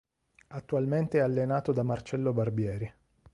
[0.47, 2.91] Attualmente è allenato da Marcello Barbieri.